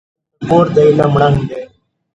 هلته 0.03 0.45
کور 0.49 0.65
د 0.75 0.77
علم 0.87 1.13
ړنګ 1.21 1.37
دی 1.49 1.61